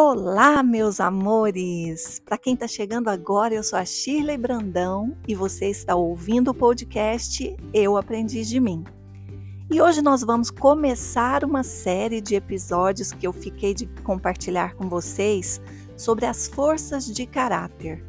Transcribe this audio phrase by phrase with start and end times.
[0.00, 2.22] Olá, meus amores!
[2.24, 6.54] Para quem está chegando agora, eu sou a Shirley Brandão e você está ouvindo o
[6.54, 8.84] podcast Eu Aprendi de Mim.
[9.68, 14.88] E hoje nós vamos começar uma série de episódios que eu fiquei de compartilhar com
[14.88, 15.60] vocês
[15.96, 18.00] sobre as forças de caráter.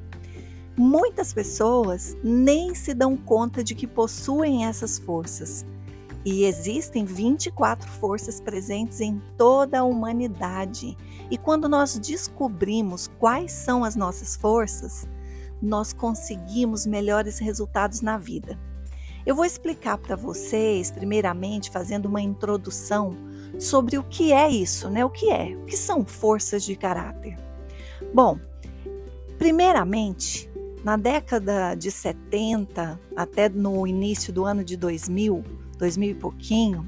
[0.77, 5.65] Muitas pessoas nem se dão conta de que possuem essas forças
[6.25, 10.97] e existem 24 forças presentes em toda a humanidade.
[11.31, 15.07] E quando nós descobrimos quais são as nossas forças,
[15.61, 18.59] nós conseguimos melhores resultados na vida.
[19.25, 23.15] Eu vou explicar para vocês, primeiramente, fazendo uma introdução
[23.59, 25.03] sobre o que é isso, né?
[25.03, 25.55] O que é?
[25.55, 27.37] O que são forças de caráter?
[28.13, 28.39] Bom,
[29.37, 30.49] primeiramente,
[30.83, 35.43] na década de 70 até no início do ano de 2000,
[35.79, 36.85] 2000 e pouquinho,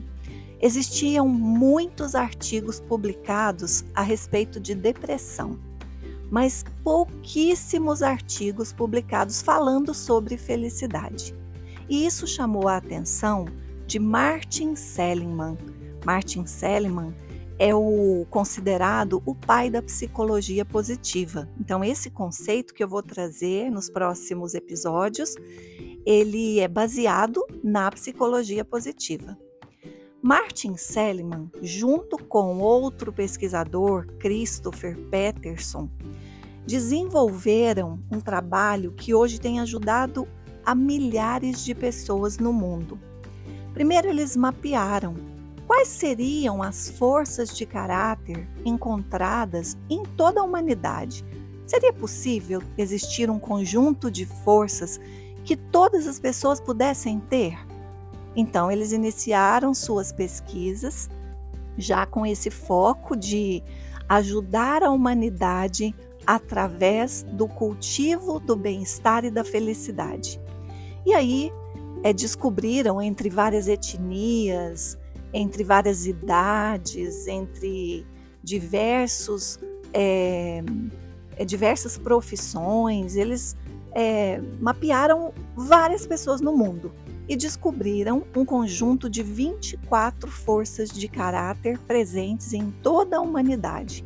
[0.62, 5.60] existiam muitos artigos publicados a respeito de depressão,
[6.30, 11.34] mas pouquíssimos artigos publicados falando sobre felicidade.
[11.90, 13.46] E isso chamou a atenção
[13.88, 15.58] de Martin Seligman.
[16.06, 17.14] Martin Seligman
[17.60, 21.50] é o considerado o pai da psicologia positiva.
[21.60, 25.36] Então esse conceito que eu vou trazer nos próximos episódios,
[26.06, 29.38] ele é baseado na psicologia positiva.
[30.22, 35.90] Martin Seligman, junto com outro pesquisador, Christopher Peterson,
[36.66, 40.28] desenvolveram um trabalho que hoje tem ajudado
[40.64, 43.00] a milhares de pessoas no mundo.
[43.74, 45.16] Primeiro, eles mapearam
[45.66, 51.26] quais seriam as forças de caráter encontradas em toda a humanidade.
[51.66, 55.00] Seria possível existir um conjunto de forças
[55.52, 57.60] que todas as pessoas pudessem ter?
[58.38, 61.10] Então, eles iniciaram suas pesquisas
[61.78, 63.62] já com esse foco de
[64.08, 65.94] ajudar a humanidade
[66.26, 70.40] através do cultivo do bem-estar e da felicidade.
[71.06, 71.52] E aí
[72.02, 74.98] é, descobriram entre várias etnias,
[75.34, 78.08] entre várias idades, entre
[78.42, 79.60] diversos
[79.94, 80.64] é,
[81.46, 83.58] diversas profissões, eles
[83.94, 86.92] é, mapearam várias pessoas no mundo
[87.28, 94.06] e descobriram um conjunto de 24 forças de caráter presentes em toda a humanidade.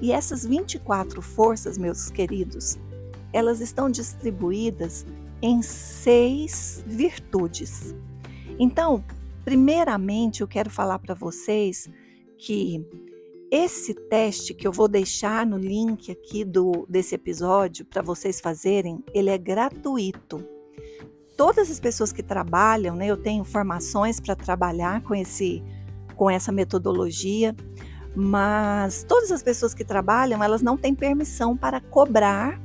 [0.00, 2.78] E essas 24 forças, meus queridos,
[3.32, 5.06] elas estão distribuídas
[5.40, 7.94] em seis virtudes.
[8.58, 9.04] Então,
[9.44, 11.88] primeiramente, eu quero falar para vocês
[12.38, 12.84] que
[13.54, 19.04] esse teste que eu vou deixar no link aqui do desse episódio para vocês fazerem,
[19.14, 20.44] ele é gratuito.
[21.36, 25.62] Todas as pessoas que trabalham, né, eu tenho formações para trabalhar com esse
[26.16, 27.54] com essa metodologia,
[28.14, 32.60] mas todas as pessoas que trabalham, elas não têm permissão para cobrar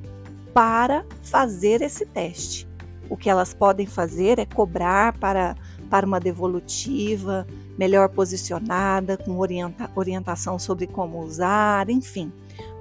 [0.56, 2.68] para fazer esse teste.
[3.08, 5.56] O que elas podem fazer é cobrar para
[5.88, 7.46] para uma devolutiva,
[7.80, 12.30] melhor posicionada, com orienta orientação sobre como usar, enfim.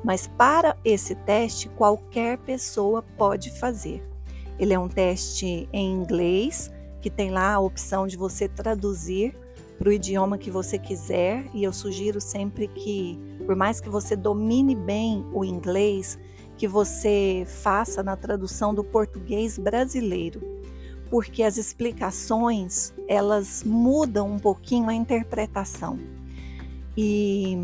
[0.03, 4.05] Mas para esse teste, qualquer pessoa pode fazer.
[4.59, 6.69] Ele é um teste em inglês,
[7.01, 9.37] que tem lá a opção de você traduzir
[9.79, 13.17] para o idioma que você quiser, e eu sugiro sempre que,
[13.47, 16.19] por mais que você domine bem o inglês,
[16.57, 20.58] que você faça na tradução do português brasileiro
[21.11, 25.99] porque as explicações elas mudam um pouquinho a interpretação.
[26.97, 27.57] E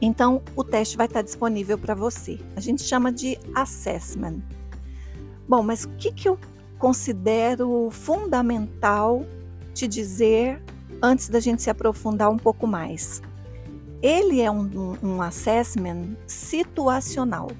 [0.00, 2.38] então o teste vai estar disponível para você.
[2.56, 4.40] A gente chama de assessment.
[5.48, 6.38] Bom, mas o que, que eu
[6.78, 9.26] considero fundamental
[9.74, 10.62] te dizer
[11.02, 13.20] antes da gente se aprofundar um pouco mais?
[14.00, 17.50] Ele é um, um assessment situacional,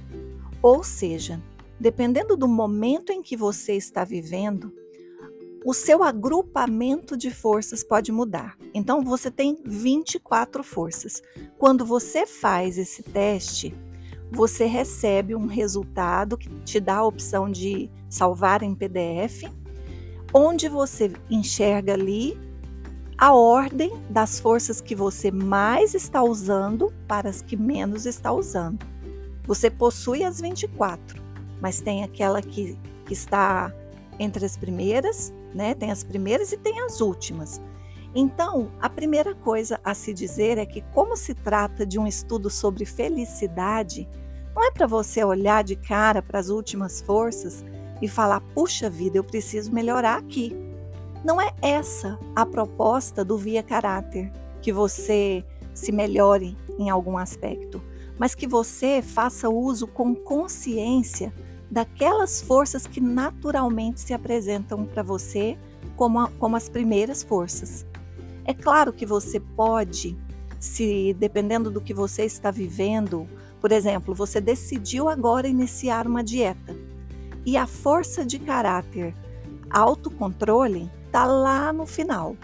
[0.63, 1.43] ou seja,
[1.81, 4.71] dependendo do momento em que você está vivendo,
[5.65, 8.57] o seu agrupamento de forças pode mudar.
[8.75, 11.23] Então você tem 24 forças.
[11.59, 13.75] Quando você faz esse teste,
[14.31, 19.45] você recebe um resultado que te dá a opção de salvar em PDF,
[20.33, 22.39] onde você enxerga ali
[23.19, 28.87] a ordem das forças que você mais está usando para as que menos está usando.
[29.47, 31.30] Você possui as 24
[31.61, 33.73] mas tem aquela que, que está
[34.19, 35.75] entre as primeiras, né?
[35.75, 37.61] Tem as primeiras e tem as últimas.
[38.15, 42.51] Então, a primeira coisa a se dizer é que, como se trata de um estudo
[42.51, 44.09] sobre felicidade,
[44.55, 47.65] não é para você olhar de cara para as últimas forças
[48.03, 50.57] e falar: puxa vida, eu preciso melhorar aqui.
[51.25, 57.81] Não é essa a proposta do Via Caráter, que você se melhore em algum aspecto
[58.21, 61.33] mas que você faça uso com consciência
[61.71, 65.57] daquelas forças que naturalmente se apresentam para você
[65.97, 67.87] como, a, como as primeiras forças.
[68.45, 70.17] É claro que você pode,
[70.59, 73.29] se dependendo do que você está vivendo,
[73.61, 76.77] por exemplo, você decidiu agora iniciar uma dieta
[77.47, 79.15] e a força de caráter,
[79.71, 82.37] autocontrole, está lá no final.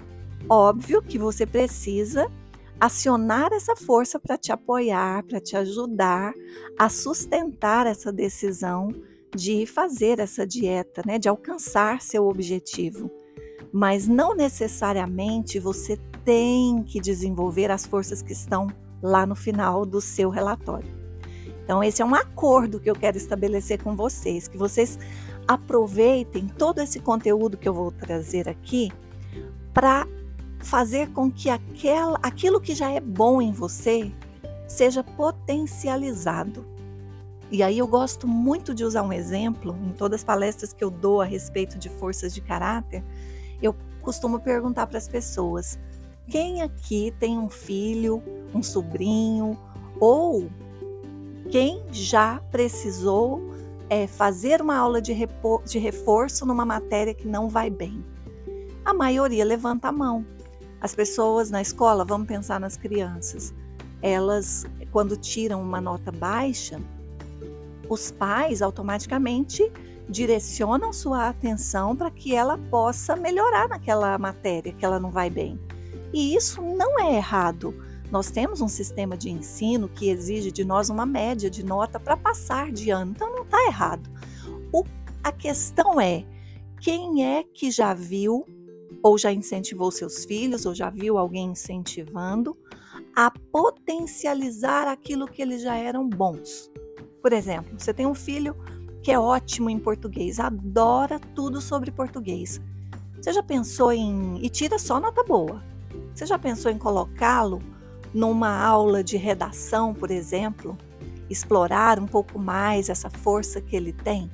[0.49, 2.31] Óbvio que você precisa
[2.79, 6.33] acionar essa força para te apoiar, para te ajudar
[6.79, 8.95] a sustentar essa decisão
[9.35, 13.11] de fazer essa dieta, né, de alcançar seu objetivo.
[13.73, 18.69] Mas não necessariamente você tem que desenvolver as forças que estão
[19.03, 20.89] lá no final do seu relatório.
[21.63, 24.99] Então, esse é um acordo que eu quero estabelecer com vocês, que vocês
[25.49, 28.91] aproveitem todo esse conteúdo que eu vou trazer aqui
[29.75, 30.07] para
[30.61, 34.13] fazer com que aquela, aquilo que já é bom em você
[34.67, 36.65] seja potencializado.
[37.51, 40.91] E aí eu gosto muito de usar um exemplo em todas as palestras que eu
[40.91, 43.05] dou a respeito de forças de caráter.
[43.63, 45.79] Eu costumo perguntar para as pessoas:
[46.29, 48.23] quem aqui tem um filho,
[48.53, 49.57] um sobrinho
[50.01, 50.51] ou
[51.51, 53.41] quem já precisou
[53.89, 55.15] é, fazer uma aula de,
[55.65, 58.05] de reforço numa matéria que não vai bem?
[58.85, 60.27] A maioria levanta a mão.
[60.81, 63.55] As pessoas na escola, vamos pensar nas crianças,
[64.03, 66.81] elas, quando tiram uma nota baixa,
[67.89, 69.71] os pais automaticamente
[70.09, 75.59] direcionam sua atenção para que ela possa melhorar naquela matéria que ela não vai bem.
[76.13, 77.75] E isso não é errado.
[78.11, 82.17] Nós temos um sistema de ensino que exige de nós uma média de nota para
[82.17, 84.09] passar de ano, então não está errado.
[84.73, 84.85] O,
[85.25, 86.25] a questão é
[86.81, 88.47] quem é que já viu
[89.03, 92.57] ou já incentivou seus filhos, ou já viu alguém incentivando
[93.15, 96.71] a potencializar aquilo que eles já eram bons.
[97.23, 98.57] Por exemplo, você tem um filho
[99.03, 102.61] que é ótimo em português, adora tudo sobre português.
[103.21, 104.39] Você já pensou em.
[104.45, 105.63] e tira só nota boa.
[106.15, 107.63] Você já pensou em colocá-lo
[108.13, 110.77] numa aula de redação, por exemplo?
[111.29, 114.31] Explorar um pouco mais essa força que ele tem?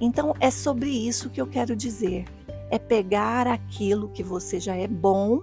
[0.00, 2.24] Então, é sobre isso que eu quero dizer
[2.72, 5.42] é pegar aquilo que você já é bom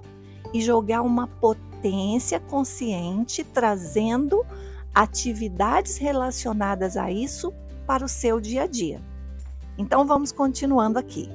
[0.51, 4.43] e jogar uma potência consciente, trazendo
[4.99, 7.53] atividades relacionadas a isso
[7.87, 9.01] para o seu dia a dia.
[9.77, 11.29] Então vamos continuando aqui.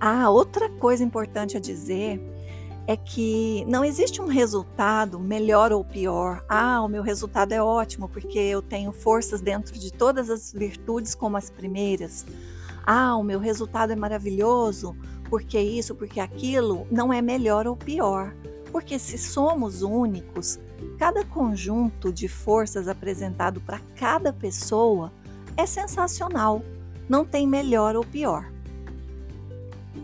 [0.00, 2.20] Ah, outra coisa importante a dizer
[2.88, 6.44] é que não existe um resultado melhor ou pior.
[6.48, 11.14] Ah, o meu resultado é ótimo porque eu tenho forças dentro de todas as virtudes
[11.14, 12.26] como as primeiras.
[12.84, 14.96] Ah, o meu resultado é maravilhoso
[15.30, 18.34] porque isso, porque aquilo, não é melhor ou pior.
[18.72, 20.58] Porque se somos únicos,
[20.98, 25.12] cada conjunto de forças apresentado para cada pessoa
[25.56, 26.62] é sensacional,
[27.08, 28.50] não tem melhor ou pior.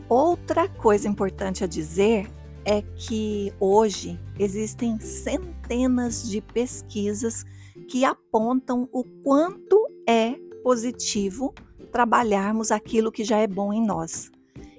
[0.09, 2.31] Outra coisa importante a dizer
[2.65, 7.45] é que hoje existem centenas de pesquisas
[7.89, 10.33] que apontam o quanto é
[10.63, 11.55] positivo
[11.93, 14.31] trabalharmos aquilo que já é bom em nós.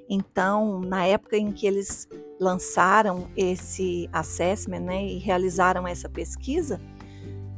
[0.09, 2.07] Então, na época em que eles
[2.39, 6.79] lançaram esse assessment né, e realizaram essa pesquisa,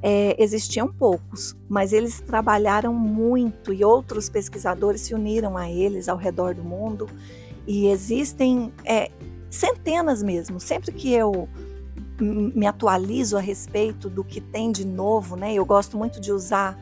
[0.01, 6.17] é, existiam poucos, mas eles trabalharam muito e outros pesquisadores se uniram a eles ao
[6.17, 7.09] redor do mundo
[7.65, 9.11] e existem é,
[9.49, 10.59] centenas mesmo.
[10.59, 11.49] Sempre que eu
[12.19, 16.77] me atualizo a respeito do que tem de novo, né, eu gosto muito de usar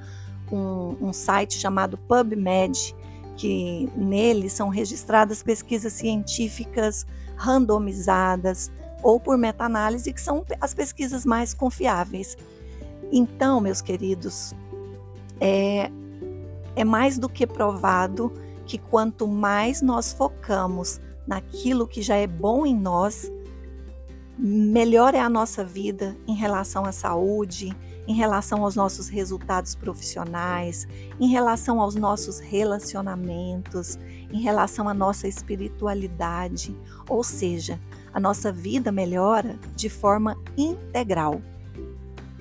[0.52, 2.96] um, um site chamado PubMed,
[3.36, 8.72] que nele são registradas pesquisas científicas randomizadas
[9.04, 12.38] ou por meta-análise, que são as pesquisas mais confiáveis.
[13.12, 14.54] Então, meus queridos,
[15.40, 15.92] é,
[16.76, 18.32] é mais do que provado
[18.66, 23.32] que quanto mais nós focamos naquilo que já é bom em nós,
[24.38, 27.76] melhor é a nossa vida em relação à saúde,
[28.08, 30.88] em relação aos nossos resultados profissionais,
[31.20, 33.98] em relação aos nossos relacionamentos,
[34.32, 36.76] em relação à nossa espiritualidade,
[37.10, 37.80] ou seja,
[38.14, 41.42] a nossa vida melhora de forma integral.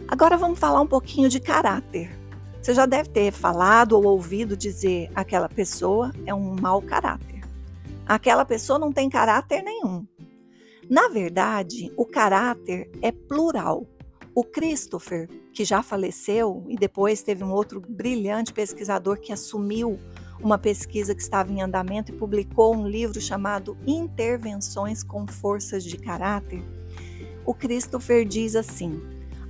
[0.06, 2.16] Agora vamos falar um pouquinho de caráter.
[2.60, 7.42] Você já deve ter falado ou ouvido dizer aquela pessoa é um mau caráter.
[8.06, 10.06] Aquela pessoa não tem caráter nenhum.
[10.88, 13.86] Na verdade, o caráter é plural.
[14.36, 19.96] O Christopher, que já faleceu e depois teve um outro brilhante pesquisador que assumiu
[20.40, 25.96] uma pesquisa que estava em andamento e publicou um livro chamado Intervenções com Forças de
[25.96, 26.64] Caráter.
[27.46, 29.00] O Christopher diz assim: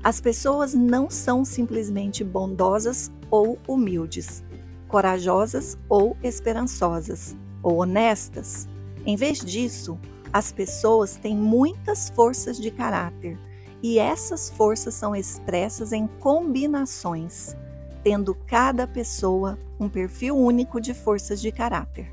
[0.02, 4.44] As pessoas não são simplesmente bondosas ou humildes,
[4.86, 8.68] corajosas ou esperançosas, ou honestas.
[9.06, 9.98] Em vez disso,
[10.30, 13.38] as pessoas têm muitas forças de caráter
[13.84, 17.54] e essas forças são expressas em combinações,
[18.02, 22.10] tendo cada pessoa um perfil único de forças de caráter.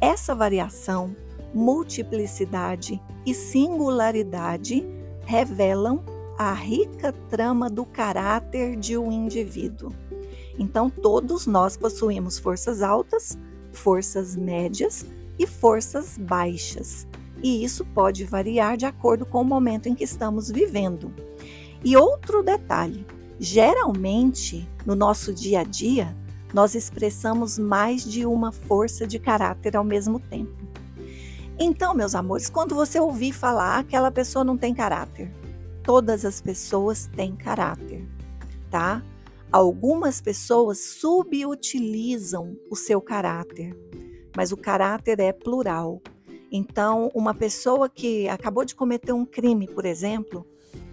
[0.00, 1.16] Essa variação,
[1.52, 4.86] multiplicidade e singularidade
[5.26, 6.00] revelam
[6.38, 9.92] a rica trama do caráter de um indivíduo.
[10.56, 13.36] Então, todos nós possuímos forças altas,
[13.72, 15.04] forças médias
[15.40, 17.04] e forças baixas.
[17.44, 21.12] E isso pode variar de acordo com o momento em que estamos vivendo.
[21.84, 23.06] E outro detalhe:
[23.38, 26.16] geralmente, no nosso dia a dia,
[26.54, 30.56] nós expressamos mais de uma força de caráter ao mesmo tempo.
[31.58, 35.30] Então, meus amores, quando você ouvir falar que aquela pessoa não tem caráter,
[35.82, 38.08] todas as pessoas têm caráter,
[38.70, 39.02] tá?
[39.52, 43.76] Algumas pessoas subutilizam o seu caráter,
[44.34, 46.00] mas o caráter é plural.
[46.56, 50.46] Então, uma pessoa que acabou de cometer um crime, por exemplo,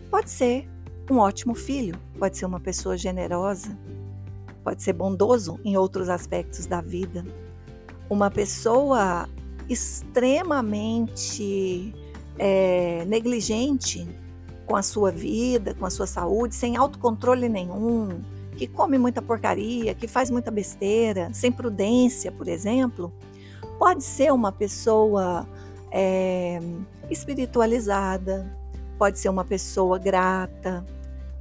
[0.09, 0.67] pode ser
[1.07, 3.77] um ótimo filho, pode ser uma pessoa generosa,
[4.63, 7.23] pode ser bondoso em outros aspectos da vida.
[8.09, 9.29] Uma pessoa
[9.69, 11.93] extremamente
[12.39, 14.09] é, negligente
[14.65, 18.19] com a sua vida, com a sua saúde, sem autocontrole nenhum,
[18.57, 23.13] que come muita porcaria, que faz muita besteira, sem prudência, por exemplo,
[23.81, 25.47] pode ser uma pessoa
[25.89, 26.59] é,
[27.09, 28.55] espiritualizada,
[28.95, 30.85] pode ser uma pessoa grata.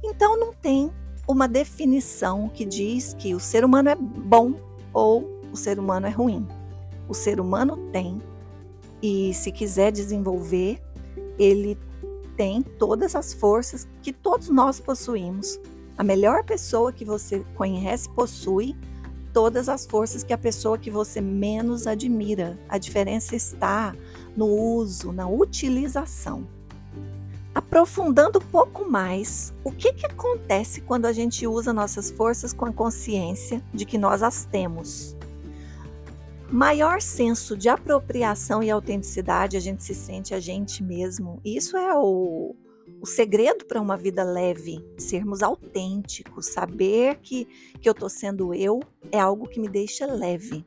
[0.03, 0.91] Então não tem
[1.27, 4.55] uma definição que diz que o ser humano é bom
[4.91, 6.47] ou o ser humano é ruim.
[7.07, 8.19] O ser humano tem,
[9.03, 10.81] e se quiser desenvolver,
[11.37, 11.77] ele
[12.35, 15.59] tem todas as forças que todos nós possuímos.
[15.95, 18.75] A melhor pessoa que você conhece possui
[19.33, 22.57] todas as forças que a pessoa que você menos admira.
[22.69, 23.95] A diferença está
[24.35, 26.47] no uso, na utilização.
[27.53, 32.65] Aprofundando um pouco mais, o que, que acontece quando a gente usa nossas forças com
[32.65, 35.15] a consciência de que nós as temos?
[36.51, 41.39] maior senso de apropriação e autenticidade a gente se sente a gente mesmo.
[41.45, 42.53] Isso é o,
[43.01, 47.45] o segredo para uma vida leve, sermos autênticos, saber que,
[47.79, 48.79] que eu estou sendo eu
[49.11, 50.65] é algo que me deixa leve.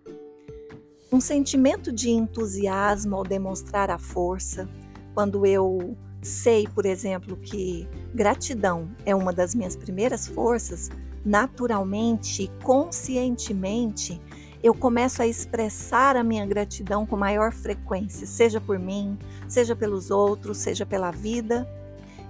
[1.12, 4.68] Um sentimento de entusiasmo ao demonstrar a força,
[5.14, 10.90] quando eu sei, por exemplo, que gratidão é uma das minhas primeiras forças,
[11.24, 14.20] naturalmente, conscientemente,
[14.64, 20.10] eu começo a expressar a minha gratidão com maior frequência, seja por mim, seja pelos
[20.10, 21.68] outros, seja pela vida,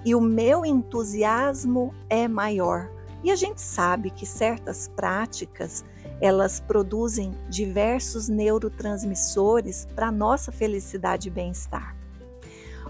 [0.05, 2.91] e o meu entusiasmo é maior.
[3.23, 5.85] E a gente sabe que certas práticas,
[6.21, 11.97] elas produzem diversos neurotransmissores para nossa felicidade e bem-estar.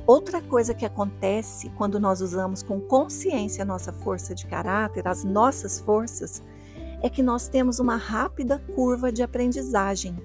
[0.07, 5.25] Outra coisa que acontece quando nós usamos com consciência a nossa força de caráter, as
[5.25, 6.43] nossas forças,
[7.01, 10.17] é que nós temos uma rápida curva de aprendizagem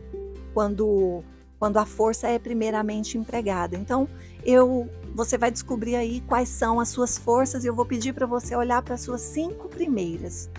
[0.53, 1.24] quando
[1.60, 3.78] quando a força é primeiramente empregada.
[3.78, 4.08] Então,
[4.44, 8.25] eu você vai descobrir aí quais são as suas forças e eu vou pedir para
[8.25, 10.50] você olhar para as suas cinco primeiras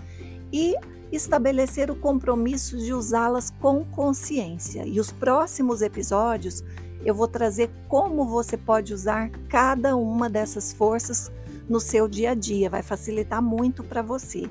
[0.53, 0.75] e
[1.11, 4.85] estabelecer o compromisso de usá-las com consciência.
[4.85, 6.63] E os próximos episódios
[7.05, 11.33] eu vou trazer como você pode usar cada uma dessas forças
[11.69, 14.51] no seu dia a dia, vai facilitar muito para você.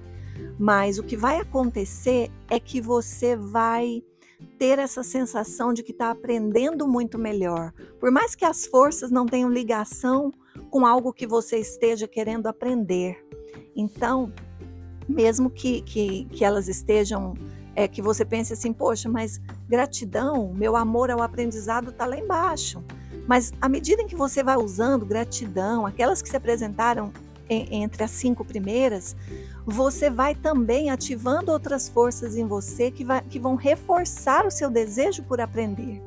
[0.58, 4.02] Mas o que vai acontecer é que você vai
[4.58, 7.74] ter essa sensação de que está aprendendo muito melhor.
[8.00, 10.32] Por mais que as forças não tenham ligação
[10.70, 13.26] com algo que você esteja querendo aprender.
[13.76, 14.32] Então,
[15.08, 17.34] mesmo que, que, que elas estejam,
[17.76, 22.84] é, que você pense assim, poxa, mas gratidão, meu amor ao aprendizado está lá embaixo.
[23.28, 27.12] Mas à medida em que você vai usando gratidão, aquelas que se apresentaram
[27.50, 29.16] entre as cinco primeiras,
[29.66, 34.70] você vai também ativando outras forças em você que, vai, que vão reforçar o seu
[34.70, 36.02] desejo por aprender.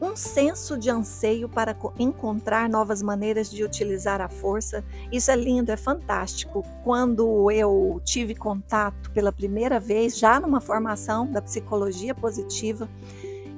[0.00, 4.84] Um senso de anseio para encontrar novas maneiras de utilizar a força.
[5.10, 6.62] Isso é lindo, é fantástico.
[6.84, 12.88] Quando eu tive contato pela primeira vez, já numa formação da psicologia positiva,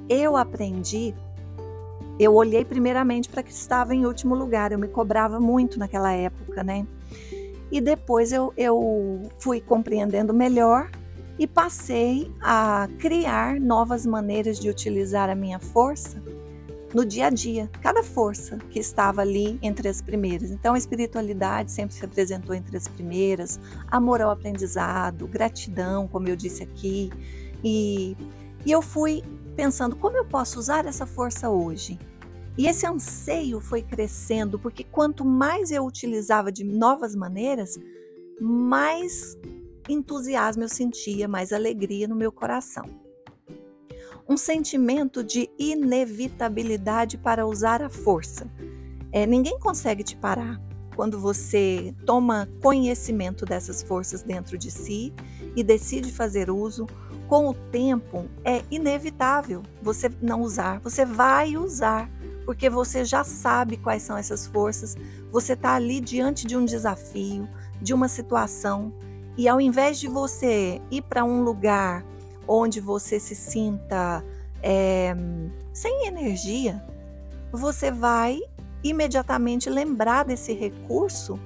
[0.07, 1.13] eu aprendi
[2.19, 4.73] eu olhei primeiramente para que estava em último lugar.
[4.73, 6.85] Eu me cobrava muito naquela época, né?
[7.71, 10.89] E depois eu, eu fui compreendendo melhor
[11.37, 16.21] e passei a criar novas maneiras de utilizar a minha força
[16.93, 20.49] no dia a dia, cada força que estava ali entre as primeiras.
[20.51, 26.35] Então, a espiritualidade sempre se apresentou entre as primeiras, amor ao aprendizado, gratidão, como eu
[26.35, 27.11] disse aqui,
[27.63, 28.17] e,
[28.65, 29.23] e eu fui
[29.55, 31.99] pensando como eu posso usar essa força hoje.
[32.59, 37.79] E esse anseio foi crescendo, porque quanto mais eu utilizava de novas maneiras,
[38.37, 39.37] mais
[39.87, 42.83] entusiasmo eu sentia, mais alegria no meu coração
[44.29, 48.47] um sentimento de inevitabilidade para usar a força.
[49.11, 50.61] É, ninguém consegue te parar
[50.95, 55.11] quando você toma conhecimento dessas forças dentro de si
[55.55, 56.85] e decide fazer uso.
[57.27, 62.09] Com o tempo, é inevitável você não usar, você vai usar,
[62.45, 64.95] porque você já sabe quais são essas forças,
[65.31, 67.47] você está ali diante de um desafio,
[67.81, 68.93] de uma situação,
[69.37, 72.03] e ao invés de você ir para um lugar
[72.47, 74.23] onde você se sinta
[74.61, 75.15] é,
[75.71, 76.83] sem energia,
[77.51, 78.39] você vai
[78.83, 81.39] imediatamente lembrar desse recurso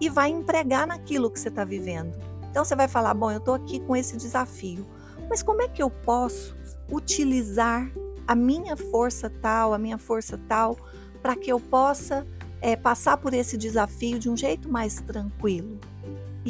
[0.00, 2.14] e vai empregar naquilo que você está vivendo.
[2.50, 4.86] Então você vai falar: bom, eu estou aqui com esse desafio,
[5.28, 6.56] mas como é que eu posso
[6.90, 7.90] utilizar
[8.28, 10.76] a minha força tal, a minha força tal,
[11.20, 12.24] para que eu possa
[12.60, 15.80] é, passar por esse desafio de um jeito mais tranquilo?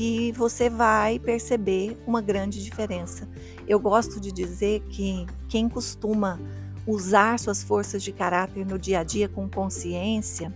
[0.00, 3.28] e você vai perceber uma grande diferença.
[3.66, 6.38] Eu gosto de dizer que quem costuma
[6.86, 10.54] usar suas forças de caráter no dia a dia com consciência,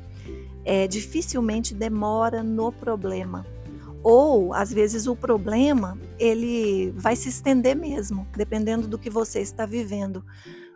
[0.65, 3.45] é, dificilmente demora no problema.
[4.01, 9.67] Ou, às vezes, o problema ele vai se estender mesmo, dependendo do que você está
[9.67, 10.25] vivendo.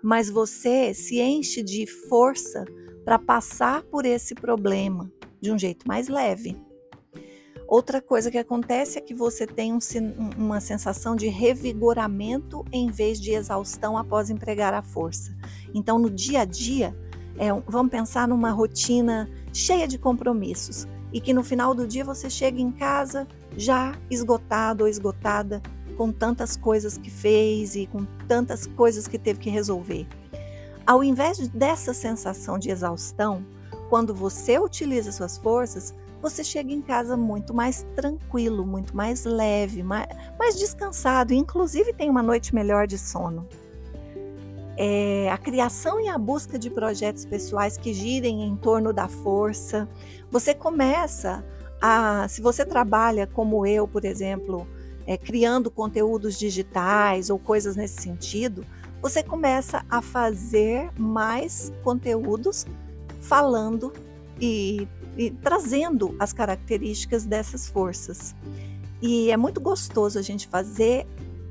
[0.07, 2.65] Mas você se enche de força
[3.05, 5.11] para passar por esse problema
[5.41, 6.57] de um jeito mais leve.
[7.67, 9.81] Outra coisa que acontece é que você tem um,
[10.39, 15.37] uma sensação de revigoramento em vez de exaustão após empregar a força.
[15.75, 16.97] Então, no dia a dia,
[17.37, 22.31] é, vamos pensar numa rotina cheia de compromissos e que no final do dia você
[22.31, 25.61] chega em casa já esgotado ou esgotada
[25.97, 30.07] com tantas coisas que fez e com tantas coisas que teve que resolver.
[30.87, 33.45] Ao invés dessa sensação de exaustão,
[33.89, 39.83] quando você utiliza suas forças, você chega em casa muito mais tranquilo, muito mais leve,
[39.83, 43.47] mais, mais descansado, inclusive tem uma noite melhor de sono.
[44.79, 49.89] É, a criação e a busca de projetos pessoais que girem em torno da força.
[50.31, 51.45] Você começa
[51.81, 54.67] a, se você trabalha como eu, por exemplo,
[55.07, 58.65] é, criando conteúdos digitais ou coisas nesse sentido,
[59.01, 62.67] você começa a fazer mais conteúdos
[63.21, 63.93] falando
[64.41, 68.37] e e trazendo as características dessas forças.
[69.01, 71.07] E é muito gostoso a gente fazer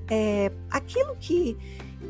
[0.10, 1.58] é, aquilo que,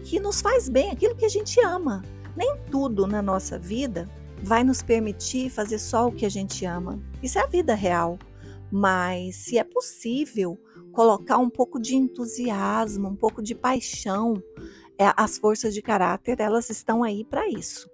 [0.04, 2.04] que nos faz bem, aquilo que a gente ama.
[2.36, 4.10] Nem tudo na nossa vida
[4.44, 7.00] vai nos permitir fazer só o que a gente ama.
[7.24, 8.20] Isso é a vida real.
[8.70, 10.60] Mas se é possível
[10.96, 14.42] colocar um pouco de entusiasmo, um pouco de paixão,
[14.98, 17.90] é, as forças de caráter, elas estão aí para isso.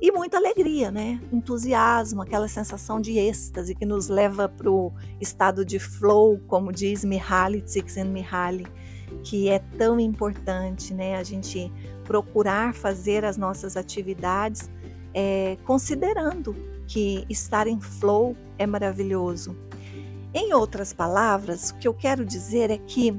[0.00, 1.20] E muita alegria, né?
[1.30, 7.04] Entusiasmo, aquela sensação de êxtase que nos leva para o estado de flow, como diz
[7.04, 8.66] Mihaly Csikszentmihalyi,
[9.22, 11.16] que é tão importante, né?
[11.16, 11.70] A gente
[12.04, 14.70] procurar fazer as nossas atividades
[15.12, 19.56] é, considerando que estar em flow é maravilhoso.
[20.34, 23.18] Em outras palavras, o que eu quero dizer é que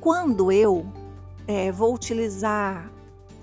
[0.00, 0.84] quando eu
[1.46, 2.90] é, vou utilizar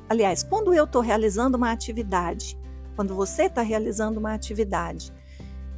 [0.09, 2.55] Aliás, quando eu estou realizando uma atividade,
[2.95, 5.11] quando você está realizando uma atividade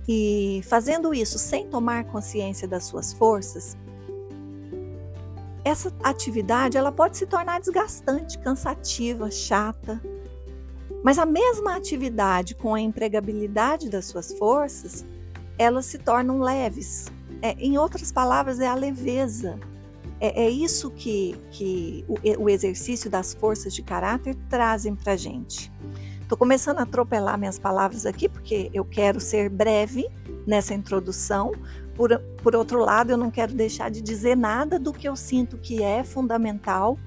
[0.07, 3.77] e fazendo isso sem tomar consciência das suas forças,
[5.63, 10.01] essa atividade ela pode se tornar desgastante, cansativa, chata.
[11.03, 15.05] Mas a mesma atividade com a empregabilidade das suas forças,
[15.57, 17.07] elas se tornam leves.
[17.41, 19.59] É, em outras palavras, é a leveza
[20.19, 25.71] é, é isso que, que o, o, exercício das forças de caráter trazem para gente.
[26.21, 30.07] Estou começando a atropelar minhas palavras aqui, porque eu quero ser breve
[30.47, 31.51] nessa introdução.
[31.93, 35.57] Por, por outro lado, eu não quero deixar de dizer nada do que eu sinto
[35.57, 36.97] que é fundamental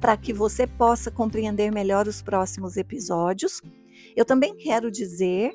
[0.00, 3.60] para que você possa compreender melhor os próximos episódios.
[4.14, 5.50] Eu também quero dizer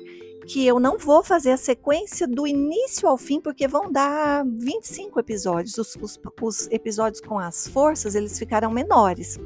[0.46, 5.18] que eu não vou fazer a sequência do início ao fim, porque vão dar 25
[5.20, 5.78] episódios.
[5.78, 9.38] Os, os, os, episódios com as forças, eles ficarão menores.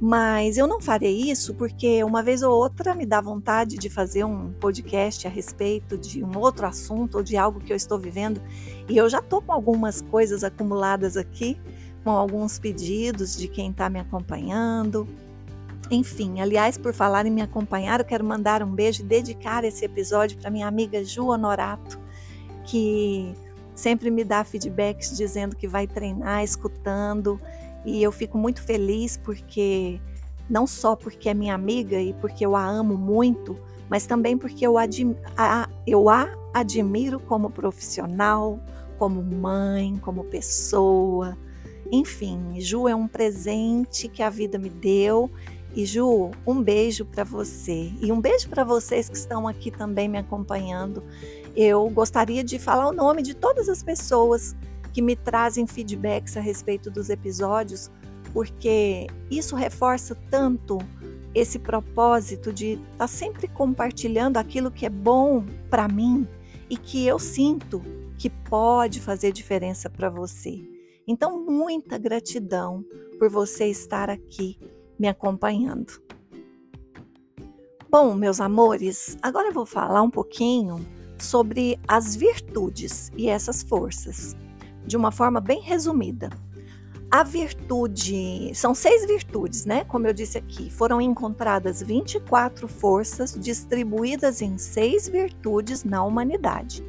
[0.00, 4.22] Mas eu não farei isso porque uma vez ou outra me dá vontade de fazer
[4.22, 8.40] um podcast a respeito de um outro assunto ou de algo que eu estou vivendo.
[8.88, 11.60] E eu já estou com algumas coisas acumuladas aqui,
[12.04, 15.08] com alguns pedidos de quem está me acompanhando.
[15.90, 19.84] Enfim, aliás, por falar em me acompanhar, eu quero mandar um beijo e dedicar esse
[19.84, 21.98] episódio para minha amiga Ju Honorato,
[22.64, 23.34] que
[23.74, 27.40] sempre me dá feedbacks dizendo que vai treinar, escutando,
[27.86, 29.98] e eu fico muito feliz porque
[30.48, 34.66] não só porque é minha amiga e porque eu a amo muito, mas também porque
[34.66, 38.60] eu, a, eu a admiro como profissional,
[38.98, 41.36] como mãe, como pessoa.
[41.90, 45.30] Enfim, Ju é um presente que a vida me deu.
[45.78, 50.08] E Ju, um beijo para você e um beijo para vocês que estão aqui também
[50.08, 51.04] me acompanhando.
[51.54, 54.56] Eu gostaria de falar o nome de todas as pessoas
[54.92, 57.92] que me trazem feedbacks a respeito dos episódios,
[58.32, 60.78] porque isso reforça tanto
[61.32, 66.26] esse propósito de estar tá sempre compartilhando aquilo que é bom para mim
[66.68, 67.80] e que eu sinto
[68.18, 70.60] que pode fazer diferença para você.
[71.06, 72.84] Então, muita gratidão
[73.16, 74.58] por você estar aqui
[74.98, 76.00] me acompanhando.
[77.90, 80.84] Bom, meus amores, agora eu vou falar um pouquinho
[81.18, 84.36] sobre as virtudes e essas forças,
[84.86, 86.28] de uma forma bem resumida.
[87.10, 89.84] A virtude, são seis virtudes, né?
[89.84, 96.84] Como eu disse aqui, foram encontradas 24 forças distribuídas em seis virtudes na humanidade.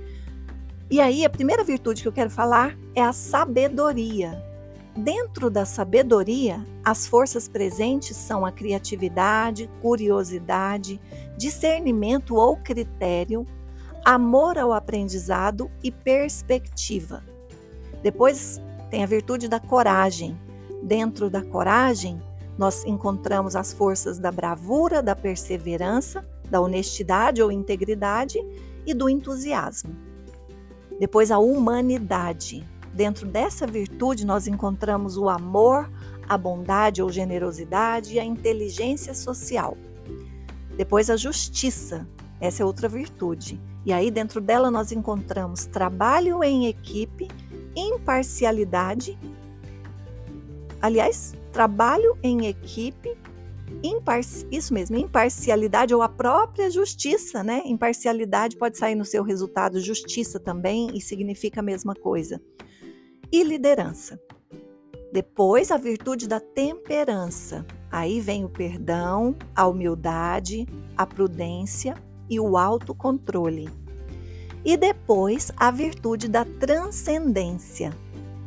[0.91, 4.48] E aí, a primeira virtude que eu quero falar é a sabedoria.
[4.95, 10.99] Dentro da sabedoria, as forças presentes são a criatividade, curiosidade,
[11.37, 13.45] discernimento ou critério,
[14.03, 17.23] amor ao aprendizado e perspectiva.
[18.01, 20.37] Depois tem a virtude da coragem.
[20.81, 22.21] Dentro da coragem,
[22.57, 28.39] nós encontramos as forças da bravura, da perseverança, da honestidade ou integridade
[28.85, 29.95] e do entusiasmo.
[30.99, 32.67] Depois, a humanidade.
[32.93, 35.89] Dentro dessa virtude, nós encontramos o amor,
[36.27, 39.77] a bondade ou generosidade e a inteligência social.
[40.75, 42.07] Depois, a justiça.
[42.41, 43.59] Essa é outra virtude.
[43.85, 47.27] E aí, dentro dela, nós encontramos trabalho em equipe
[47.75, 49.17] imparcialidade.
[50.81, 53.17] Aliás, trabalho em equipe,
[53.83, 54.21] impar
[54.51, 57.61] isso mesmo, imparcialidade ou a própria justiça, né?
[57.65, 62.41] Imparcialidade pode sair no seu resultado, justiça também, e significa a mesma coisa.
[63.31, 64.19] E liderança.
[65.13, 67.63] Depois, a virtude da temperança.
[67.91, 71.93] Aí vem o perdão, a humildade, a prudência
[72.27, 73.69] e o autocontrole.
[74.65, 77.91] E depois a virtude da transcendência,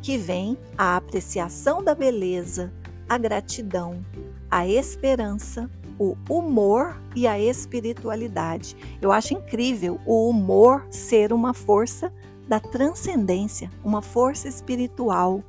[0.01, 2.71] que vem a apreciação da beleza,
[3.07, 4.05] a gratidão,
[4.51, 8.75] a esperança, o humor e a espiritualidade.
[9.01, 12.13] Eu acho incrível o humor ser uma força
[12.47, 15.43] da transcendência, uma força espiritual.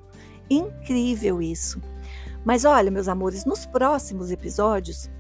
[0.49, 1.81] Incrível isso.
[2.45, 5.11] Mas olha, meus amores, nos próximos episódios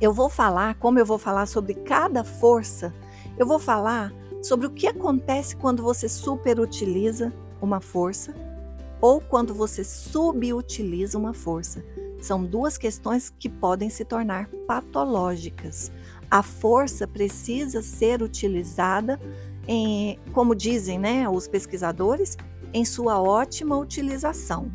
[0.00, 2.92] eu vou falar, como eu vou falar sobre cada força,
[3.38, 8.34] eu vou falar sobre o que acontece quando você superutiliza uma força
[9.00, 11.84] ou quando você subutiliza uma força.
[12.20, 15.92] São duas questões que podem se tornar patológicas.
[16.32, 19.20] A força precisa ser utilizada
[19.68, 22.38] em, como dizem, né, os pesquisadores,
[22.72, 24.72] em sua ótima utilização.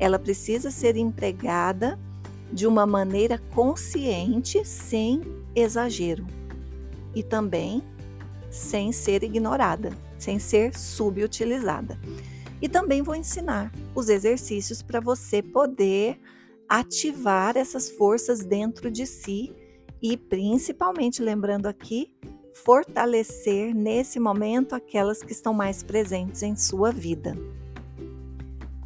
[0.00, 1.96] Ela precisa ser empregada
[2.52, 5.20] de uma maneira consciente, sem
[5.54, 6.26] exagero.
[7.14, 7.84] E também
[8.50, 12.00] sem ser ignorada, sem ser subutilizada.
[12.60, 16.18] E também vou ensinar os exercícios para você poder
[16.68, 19.54] ativar essas forças dentro de si
[20.02, 22.12] e principalmente lembrando aqui,
[22.64, 27.36] fortalecer nesse momento aquelas que estão mais presentes em sua vida.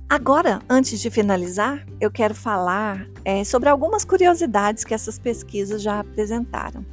[0.08, 6.00] Agora, antes de finalizar, eu quero falar é, sobre algumas curiosidades que essas pesquisas já
[6.00, 6.84] apresentaram.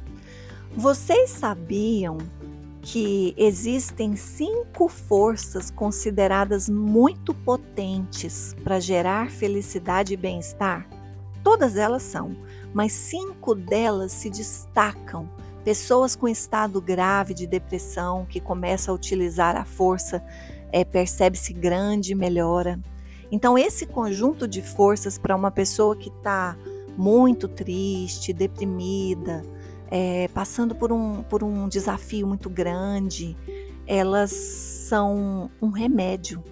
[0.76, 2.18] Vocês sabiam
[2.80, 10.88] que existem cinco forças consideradas muito potentes para gerar felicidade e bem-estar?
[11.42, 12.36] Todas elas são,
[12.72, 15.28] mas cinco delas se destacam.
[15.64, 20.22] Pessoas com estado grave de depressão que começam a utilizar a força
[20.72, 22.78] é, percebe-se grande melhora.
[23.30, 26.56] Então, esse conjunto de forças para uma pessoa que está
[26.96, 29.44] muito triste, deprimida,
[29.90, 33.36] é, passando por um, por um desafio muito grande,
[33.86, 36.42] elas são um remédio.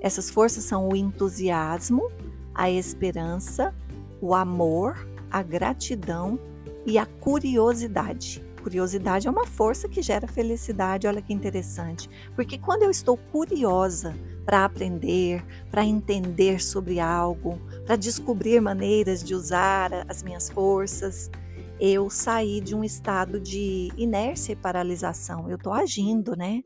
[0.00, 2.10] Essas forças são o entusiasmo,
[2.54, 3.74] a esperança,
[4.20, 6.40] o amor, a gratidão
[6.86, 8.42] e a curiosidade.
[8.62, 12.08] Curiosidade é uma força que gera felicidade, olha que interessante.
[12.34, 19.34] Porque quando eu estou curiosa para aprender, para entender sobre algo, para descobrir maneiras de
[19.34, 21.30] usar as minhas forças.
[21.78, 25.50] Eu saí de um estado de inércia e paralisação.
[25.50, 26.62] Eu estou agindo, né?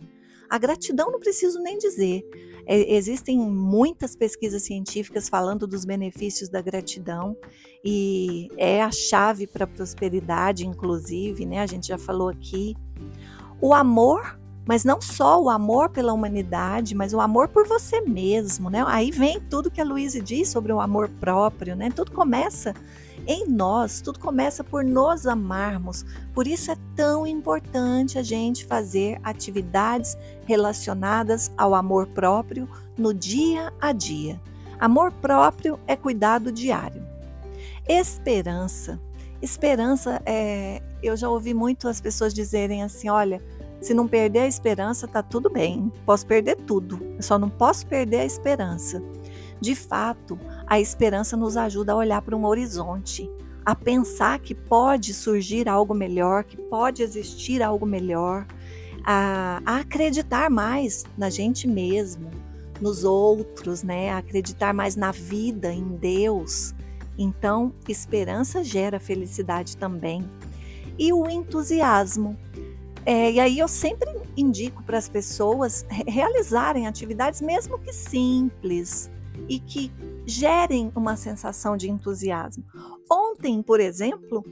[0.51, 2.25] A gratidão não preciso nem dizer.
[2.67, 7.37] É, existem muitas pesquisas científicas falando dos benefícios da gratidão
[7.85, 11.61] e é a chave para a prosperidade, inclusive, né?
[11.61, 12.75] A gente já falou aqui.
[13.61, 18.69] O amor, mas não só o amor pela humanidade, mas o amor por você mesmo,
[18.69, 18.83] né?
[18.89, 21.91] Aí vem tudo que a Luísa diz sobre o amor próprio, né?
[21.95, 22.75] Tudo começa
[23.27, 26.05] em nós, tudo começa por nos amarmos.
[26.35, 33.73] Por isso é tão importante a gente fazer atividades relacionadas ao amor próprio no dia
[33.81, 34.41] a dia.
[34.79, 37.03] Amor próprio é cuidado diário.
[37.89, 38.99] Esperança.
[39.43, 40.83] Esperança é.
[41.03, 43.43] Eu já ouvi muito as pessoas dizerem assim: olha,
[43.81, 45.91] se não perder a esperança, tá tudo bem.
[46.05, 49.03] Posso perder tudo, eu só não posso perder a esperança.
[49.61, 50.39] De fato,
[50.71, 53.29] a esperança nos ajuda a olhar para um horizonte,
[53.67, 58.47] a pensar que pode surgir algo melhor, que pode existir algo melhor,
[59.05, 62.31] a, a acreditar mais na gente mesmo,
[62.81, 64.11] nos outros, né?
[64.11, 66.73] A acreditar mais na vida, em Deus.
[67.19, 70.25] Então, esperança gera felicidade também.
[70.97, 72.39] E o entusiasmo.
[73.05, 79.11] É, e aí eu sempre indico para as pessoas realizarem atividades, mesmo que simples,
[79.49, 79.91] e que
[80.31, 82.65] gerem uma sensação de entusiasmo.
[83.11, 84.45] Ontem, por exemplo,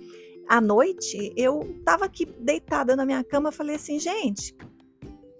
[0.48, 4.54] à noite, eu estava aqui deitada na minha cama, falei assim, gente,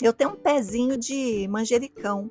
[0.00, 2.30] eu tenho um pezinho de manjericão.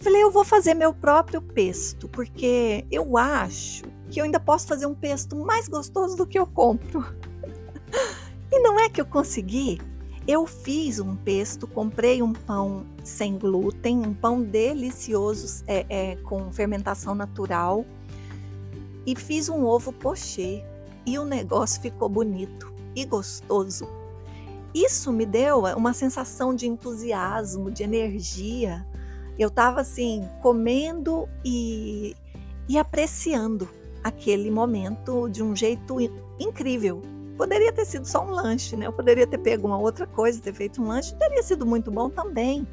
[0.00, 4.86] Falei, eu vou fazer meu próprio pesto, porque eu acho que eu ainda posso fazer
[4.86, 7.04] um pesto mais gostoso do que eu compro.
[8.50, 9.80] e não é que eu consegui.
[10.28, 16.50] Eu fiz um pesto, comprei um pão sem glúten, um pão delicioso é, é, com
[16.50, 17.86] fermentação natural
[19.06, 20.64] e fiz um ovo pochê
[21.06, 23.86] e o negócio ficou bonito e gostoso.
[24.74, 28.84] Isso me deu uma sensação de entusiasmo, de energia.
[29.38, 32.16] Eu estava assim, comendo e,
[32.68, 33.68] e apreciando
[34.02, 35.96] aquele momento de um jeito
[36.38, 37.00] incrível.
[37.36, 38.86] Poderia ter sido só um lanche, né?
[38.86, 42.08] Eu poderia ter pego uma outra coisa, ter feito um lanche, teria sido muito bom
[42.08, 42.66] também.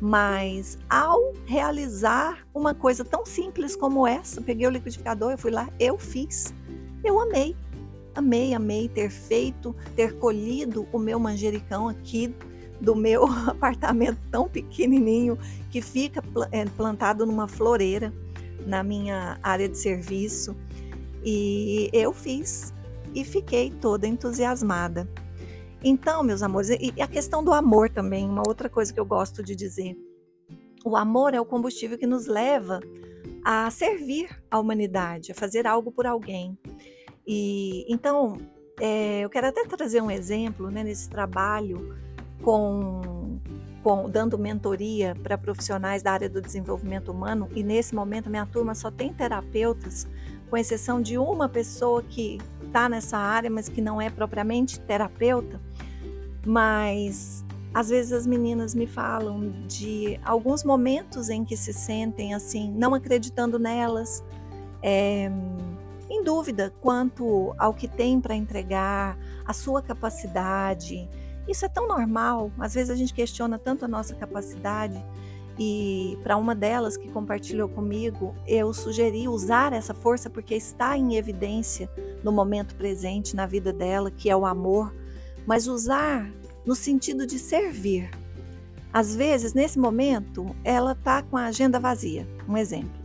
[0.00, 5.68] Mas ao realizar uma coisa tão simples como essa, peguei o liquidificador, eu fui lá,
[5.78, 6.52] eu fiz.
[7.04, 7.56] Eu amei.
[8.14, 12.34] Amei, amei ter feito, ter colhido o meu manjericão aqui
[12.80, 15.38] do meu apartamento tão pequenininho
[15.70, 18.12] que fica é, plantado numa floreira
[18.66, 20.56] na minha área de serviço.
[21.24, 22.74] E eu fiz
[23.14, 25.08] e fiquei toda entusiasmada.
[25.84, 29.42] Então, meus amores, e a questão do amor também, uma outra coisa que eu gosto
[29.42, 29.96] de dizer.
[30.84, 32.80] O amor é o combustível que nos leva
[33.44, 36.56] a servir a humanidade, a fazer algo por alguém.
[37.26, 38.38] E então,
[38.80, 41.96] é, eu quero até trazer um exemplo né, nesse trabalho
[42.42, 43.40] com,
[43.82, 47.48] com dando mentoria para profissionais da área do desenvolvimento humano.
[47.54, 50.06] E nesse momento, minha turma só tem terapeutas,
[50.48, 52.38] com exceção de uma pessoa que
[52.72, 55.60] está nessa área, mas que não é propriamente terapeuta,
[56.44, 62.72] mas às vezes as meninas me falam de alguns momentos em que se sentem assim,
[62.72, 64.24] não acreditando nelas,
[64.82, 65.30] é,
[66.08, 71.08] em dúvida quanto ao que tem para entregar, a sua capacidade.
[71.46, 75.04] Isso é tão normal, às vezes a gente questiona tanto a nossa capacidade.
[75.58, 81.16] E para uma delas que compartilhou comigo, eu sugeri usar essa força porque está em
[81.16, 81.90] evidência
[82.22, 84.94] no momento presente na vida dela, que é o amor,
[85.46, 86.30] mas usar
[86.64, 88.10] no sentido de servir.
[88.92, 93.00] Às vezes, nesse momento, ela está com a agenda vazia, um exemplo.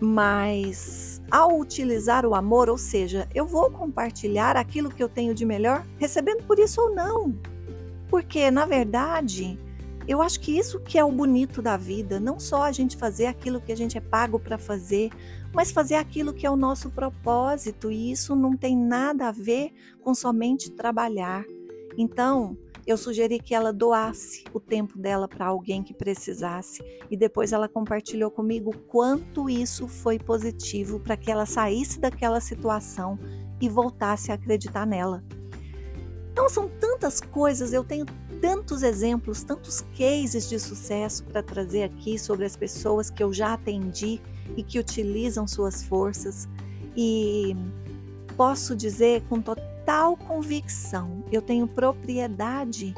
[0.00, 5.44] Mas ao utilizar o amor, ou seja, eu vou compartilhar aquilo que eu tenho de
[5.44, 7.34] melhor, recebendo por isso ou não.
[8.08, 9.58] Porque, na verdade,
[10.06, 13.26] eu acho que isso que é o bonito da vida, não só a gente fazer
[13.26, 15.10] aquilo que a gente é pago para fazer,
[15.52, 19.72] mas fazer aquilo que é o nosso propósito, e isso não tem nada a ver
[20.00, 21.44] com somente trabalhar.
[21.96, 27.52] Então, eu sugeri que ela doasse o tempo dela para alguém que precisasse e depois
[27.52, 33.18] ela compartilhou comigo quanto isso foi positivo para que ela saísse daquela situação
[33.60, 35.22] e voltasse a acreditar nela.
[36.32, 38.06] Então são tantas coisas, eu tenho
[38.40, 43.52] tantos exemplos, tantos cases de sucesso para trazer aqui sobre as pessoas que eu já
[43.52, 44.20] atendi
[44.56, 46.48] e que utilizam suas forças.
[46.96, 47.56] E
[48.36, 52.94] posso dizer com total convicção, eu tenho propriedade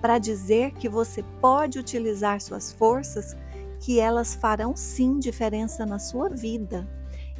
[0.00, 3.36] para dizer que você pode utilizar suas forças
[3.80, 6.88] que elas farão sim diferença na sua vida.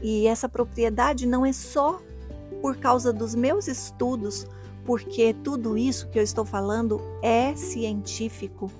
[0.02, 2.00] E essa propriedade não é só
[2.60, 4.46] por causa dos meus estudos,
[4.84, 8.70] porque tudo isso que eu estou falando é científico.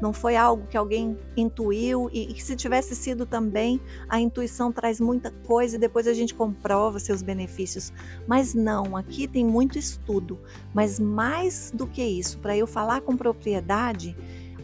[0.00, 5.00] Não foi algo que alguém intuiu e, e se tivesse sido também, a intuição traz
[5.00, 7.92] muita coisa e depois a gente comprova seus benefícios.
[8.26, 10.38] Mas não, aqui tem muito estudo.
[10.72, 14.16] Mas mais do que isso, para eu falar com propriedade,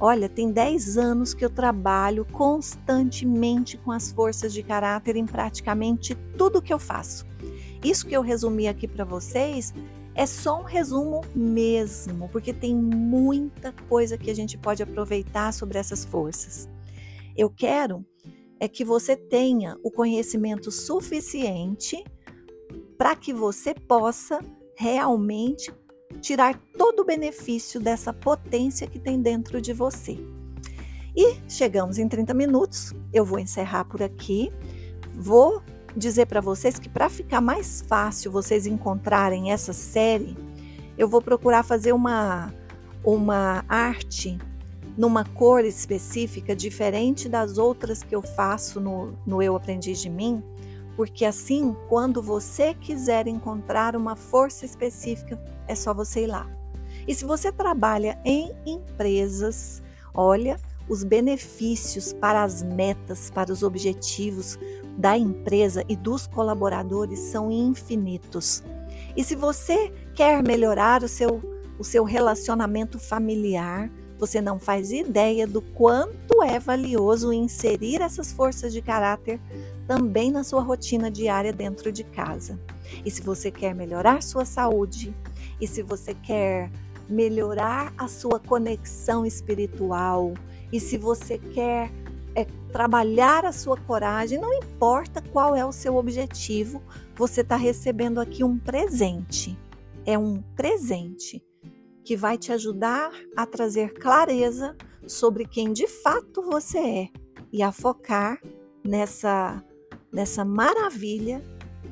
[0.03, 6.15] Olha, tem 10 anos que eu trabalho constantemente com as forças de caráter em praticamente
[6.39, 7.27] tudo que eu faço.
[7.85, 9.75] Isso que eu resumi aqui para vocês
[10.15, 15.79] é só um resumo mesmo, porque tem muita coisa que a gente pode aproveitar sobre
[15.79, 16.69] essas forças.
[17.37, 18.05] Eu quero
[18.59, 22.05] é que você tenha o conhecimento suficiente
[22.99, 24.41] para que você possa
[24.77, 25.73] realmente
[26.21, 30.19] tirar todo o benefício dessa potência que tem dentro de você.
[31.17, 34.53] E chegamos em 30 minutos, eu vou encerrar por aqui.
[35.15, 35.63] Vou
[35.97, 40.37] dizer para vocês que para ficar mais fácil vocês encontrarem essa série,
[40.97, 42.53] eu vou procurar fazer uma
[43.03, 44.39] uma arte
[44.97, 50.43] numa cor específica diferente das outras que eu faço no, no Eu Aprendi de Mim,
[50.97, 56.47] porque assim, quando você quiser encontrar uma força específica, é só você ir lá.
[57.09, 64.59] E se você trabalha em empresas, olha, os benefícios para as metas, para os objetivos
[65.01, 68.63] da empresa e dos colaboradores são infinitos.
[69.17, 71.41] E se você quer melhorar o seu,
[71.79, 78.75] o seu relacionamento familiar, você não faz ideia do quanto é valioso inserir essas forças
[78.75, 79.41] de caráter
[79.87, 82.61] também na sua rotina diária dentro de casa.
[83.03, 85.15] E se você quer melhorar sua saúde,
[85.59, 86.71] e se você quer
[87.09, 90.35] melhorar a sua conexão espiritual,
[90.71, 91.91] e se você quer
[92.35, 96.83] é, trabalhar a sua coragem, não importa qual é o seu objetivo,
[97.17, 99.59] você está recebendo aqui um presente.
[100.07, 101.45] É um presente
[102.05, 107.09] que vai te ajudar a trazer clareza sobre quem de fato você é
[107.53, 108.41] e a focar
[108.85, 109.63] nessa
[110.13, 111.43] nessa maravilha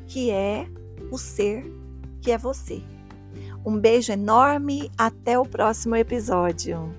[0.07, 0.66] que é
[1.11, 1.64] o ser
[2.20, 2.83] que é você.
[3.64, 6.92] Um beijo enorme, até o próximo episódio.